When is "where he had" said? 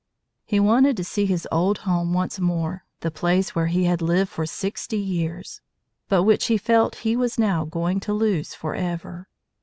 3.53-4.01